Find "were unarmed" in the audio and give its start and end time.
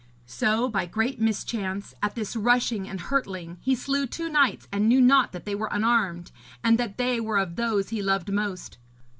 5.53-6.31